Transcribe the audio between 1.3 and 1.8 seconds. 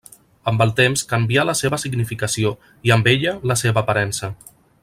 la seva